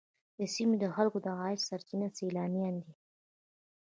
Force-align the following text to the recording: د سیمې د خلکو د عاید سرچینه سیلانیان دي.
د 0.37 0.39
سیمې 0.53 0.75
د 0.79 0.85
خلکو 0.95 1.17
د 1.25 1.27
عاید 1.39 1.59
سرچینه 1.69 2.07
سیلانیان 2.17 2.75
دي. 2.83 2.93